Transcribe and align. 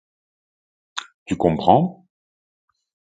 Tu 1.25 1.37
comprends? 1.37 2.07